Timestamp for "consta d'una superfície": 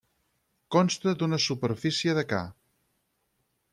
0.75-2.17